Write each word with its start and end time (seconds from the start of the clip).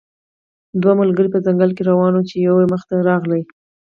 دوه 0.81 0.93
ملګري 1.01 1.29
په 1.31 1.39
ځنګل 1.45 1.69
کې 1.73 1.83
روان 1.89 2.13
وو 2.13 2.27
چې 2.29 2.35
یو 2.45 2.55
یږه 2.61 2.71
مخې 2.71 2.85
ته 2.89 2.95
راغله. 3.09 3.39